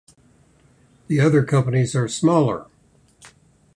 The 1.09 1.19
other 1.19 1.43
companies 1.43 1.95
are 1.95 2.07
smaller. 2.07 2.65